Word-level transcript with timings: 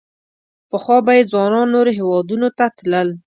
پخوا 0.69 0.97
به 1.05 1.11
یې 1.17 1.23
ځوانان 1.31 1.67
نورو 1.75 1.91
هېوادونو 1.99 2.47
ته 2.57 2.65
تلل. 2.77 3.09